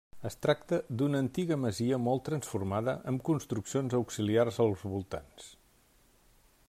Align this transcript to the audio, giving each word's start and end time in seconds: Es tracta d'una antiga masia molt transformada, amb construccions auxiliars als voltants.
Es 0.27 0.35
tracta 0.43 0.77
d'una 1.01 1.19
antiga 1.23 1.57
masia 1.65 1.99
molt 2.05 2.25
transformada, 2.29 2.95
amb 3.13 3.25
construccions 3.29 3.95
auxiliars 4.01 4.59
als 4.65 4.89
voltants. 4.95 5.53